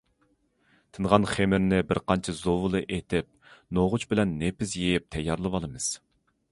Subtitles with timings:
[0.97, 3.31] تىنغان خېمىرنى بىر قانچە زۇۋۇلا ئېتىپ،
[3.79, 5.97] نوغۇچ بىلەن نېپىز يېيىپ تەييارلىۋالىمىز.